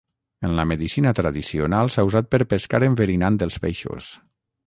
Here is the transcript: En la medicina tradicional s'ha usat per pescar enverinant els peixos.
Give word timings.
En 0.47 0.53
la 0.59 0.63
medicina 0.69 1.11
tradicional 1.19 1.91
s'ha 1.95 2.07
usat 2.09 2.31
per 2.35 2.41
pescar 2.55 2.81
enverinant 2.89 3.39
els 3.49 3.61
peixos. 3.67 4.09